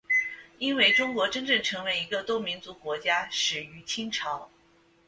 [0.57, 4.49] 因为中国真正成为一个多民族国家始于清朝。